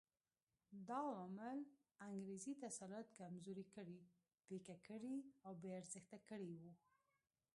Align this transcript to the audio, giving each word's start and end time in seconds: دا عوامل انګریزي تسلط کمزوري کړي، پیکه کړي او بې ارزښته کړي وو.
دا 0.87 0.99
عوامل 1.11 1.59
انګریزي 2.09 2.53
تسلط 2.63 3.07
کمزوري 3.19 3.65
کړي، 3.75 3.99
پیکه 4.47 4.75
کړي 4.87 5.15
او 5.45 5.51
بې 5.61 5.71
ارزښته 5.79 6.17
کړي 6.29 6.51
وو. 6.61 6.71